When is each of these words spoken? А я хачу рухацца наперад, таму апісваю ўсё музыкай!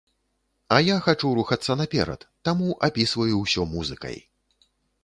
А 0.77 0.79
я 0.85 0.95
хачу 1.07 1.29
рухацца 1.39 1.77
наперад, 1.83 2.27
таму 2.51 2.73
апісваю 2.89 3.35
ўсё 3.47 3.69
музыкай! 3.77 4.21